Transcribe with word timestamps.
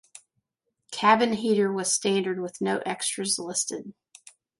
Cabin 0.89 1.33
heater 1.33 1.71
was 1.71 1.93
standard 1.93 2.39
with 2.41 2.59
no 2.59 2.79
extras 2.87 3.37
listed. 3.37 3.93